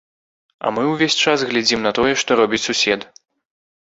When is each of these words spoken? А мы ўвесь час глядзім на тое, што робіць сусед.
А 0.65 0.71
мы 0.77 0.85
ўвесь 0.91 1.19
час 1.27 1.39
глядзім 1.51 1.85
на 1.87 1.91
тое, 1.99 2.13
што 2.23 2.39
робіць 2.43 2.65
сусед. 2.69 3.01